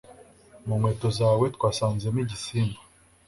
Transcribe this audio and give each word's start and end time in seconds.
Mu 0.65 0.73
nkweto 0.79 1.07
zawe 1.19 1.45
twasanzemo 1.55 2.19
igisimba 2.25 2.79